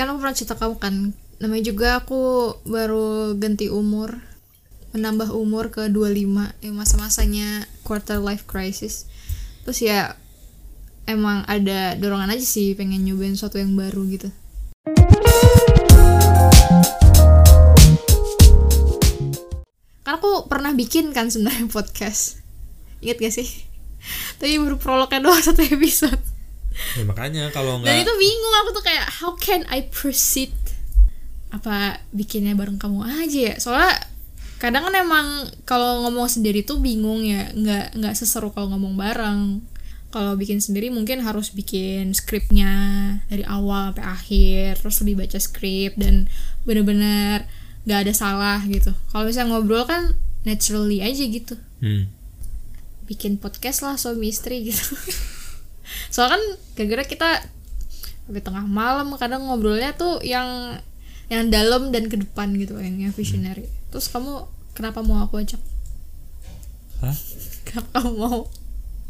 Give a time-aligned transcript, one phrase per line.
[0.00, 1.12] kan aku pernah cerita kamu kan.
[1.44, 4.16] Namanya juga aku baru ganti umur.
[4.96, 9.04] Menambah umur ke 25 ya masa-masanya quarter life crisis.
[9.68, 10.16] Terus ya
[11.04, 14.32] emang ada dorongan aja sih pengen nyobain sesuatu yang baru gitu.
[20.00, 22.40] Karena aku pernah bikin kan sebenarnya podcast.
[23.04, 23.48] Inget gak sih?
[24.40, 26.39] Tapi baru prolognya doang satu episode
[26.98, 30.54] ya makanya kalau dan nggak itu bingung aku tuh kayak how can I proceed?
[31.50, 33.54] Apa bikinnya bareng kamu aja ya?
[33.58, 33.98] Soalnya
[34.62, 35.26] kadang kan emang
[35.66, 37.50] kalau ngomong sendiri tuh bingung ya.
[37.54, 39.62] Nggak nggak seseru kalau ngomong bareng.
[40.10, 42.70] Kalau bikin sendiri mungkin harus bikin skripnya
[43.30, 46.26] dari awal sampai akhir terus lebih baca skrip dan
[46.66, 47.46] bener-bener
[47.86, 48.90] nggak ada salah gitu.
[49.14, 51.54] Kalau misalnya ngobrol kan naturally aja gitu.
[51.80, 52.12] Hmm.
[53.10, 54.94] bikin podcast lah suami istri gitu
[56.12, 56.42] soalnya kan
[56.76, 57.28] gara-gara kita
[58.26, 60.78] sampai tengah malam kadang ngobrolnya tuh yang
[61.30, 63.66] yang dalam dan ke depan gitu yang, yang visionary.
[63.90, 65.58] Terus kamu kenapa mau aku ajak?
[67.02, 67.14] Hah?
[67.66, 68.40] kenapa kamu mau?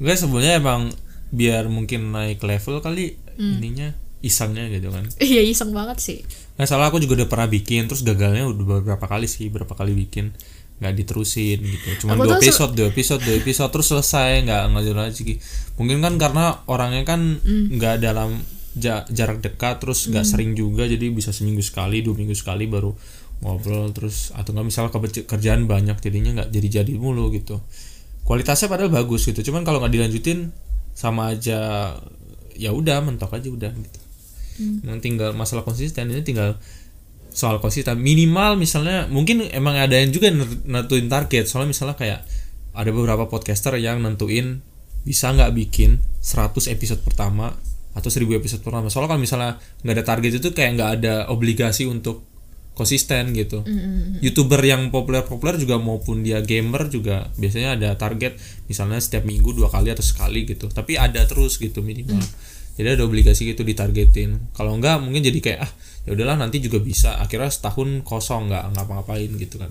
[0.00, 0.92] Enggak sebenarnya emang
[1.30, 3.56] biar mungkin naik level kali Hmm.
[3.56, 5.04] ininya isengnya gitu kan.
[5.18, 6.18] iya iseng banget sih.
[6.54, 9.96] Nah salah aku juga udah pernah bikin terus gagalnya udah beberapa kali sih berapa kali
[9.96, 10.32] bikin.
[10.76, 14.82] Nggak diterusin gitu cuman Aku dua episode dua episode dua episode terus selesai nggak nggak
[14.82, 15.34] jalan lagi.
[15.76, 17.68] Mungkin kan karena orangnya kan Hmm.
[17.74, 18.40] nggak dalam
[18.72, 22.92] ja- jarak dekat terus nggak sering juga jadi bisa seminggu sekali dua minggu sekali baru
[23.40, 24.90] ngobrol terus atau nggak misalnya
[25.24, 27.60] kerjaan banyak jadinya nggak jadi jadi mulu gitu.
[28.20, 30.52] Kualitasnya padahal bagus gitu cuman kalau nggak dilanjutin
[30.92, 31.92] sama aja
[32.54, 34.00] ya udah mentok aja udah gitu
[34.84, 36.60] Emang tinggal masalah konsisten ini tinggal
[37.30, 37.96] soal konsisten.
[37.96, 41.46] Minimal misalnya mungkin emang ada yang juga nent- nentuin target.
[41.46, 42.20] Soalnya misalnya kayak
[42.74, 44.62] ada beberapa podcaster yang nentuin
[45.00, 47.56] bisa nggak bikin 100 episode pertama
[47.96, 48.90] atau 1000 episode pertama.
[48.92, 52.26] Soalnya kalau misalnya nggak ada target itu kayak nggak ada obligasi untuk
[52.74, 53.60] konsisten gitu.
[54.24, 58.38] Youtuber yang populer-populer juga maupun dia gamer juga biasanya ada target
[58.70, 60.70] misalnya setiap minggu dua kali atau sekali gitu.
[60.70, 62.20] Tapi ada terus gitu minimal
[62.80, 64.56] jadi ada obligasi gitu ditargetin.
[64.56, 65.70] Kalau enggak mungkin jadi kayak ah
[66.08, 67.20] ya udahlah nanti juga bisa.
[67.20, 69.68] Akhirnya setahun kosong nggak ngapa-ngapain gitu kan